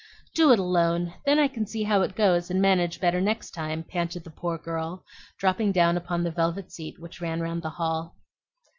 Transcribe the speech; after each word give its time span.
"Do 0.33 0.51
it 0.51 0.57
alone; 0.57 1.13
then 1.27 1.37
I 1.37 1.47
can 1.47 1.67
see 1.67 1.83
how 1.83 2.01
it 2.01 2.15
goes, 2.15 2.49
and 2.49 2.59
manage 2.59 2.99
better 2.99 3.21
next 3.21 3.51
time," 3.51 3.83
panted 3.83 4.23
the 4.23 4.31
poor 4.31 4.57
girl, 4.57 5.05
dropping 5.37 5.71
down 5.73 5.95
upon 5.95 6.23
the 6.23 6.31
velvet 6.31 6.71
seat 6.71 6.95
which 6.97 7.21
ran 7.21 7.39
round 7.39 7.61
the 7.61 7.69
hall. 7.69 8.15